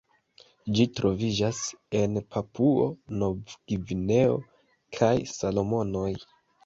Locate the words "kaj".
4.99-5.15